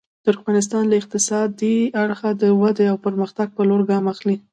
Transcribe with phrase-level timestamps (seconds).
[0.25, 4.35] ترکمنستان له اقتصادي اړخه د ودې او پرمختګ په لور ګام اخلي.